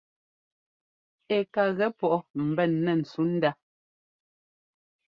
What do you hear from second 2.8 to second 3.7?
nɛ́ ntsǔnda.